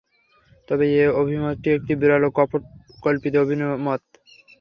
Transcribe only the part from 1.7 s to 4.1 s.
একটি বিরল ও কপট কল্পিত অভিমত।